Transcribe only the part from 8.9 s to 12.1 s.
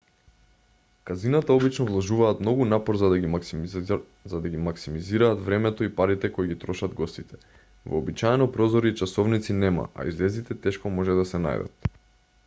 и часовници нема а излезите тешко може да се најдат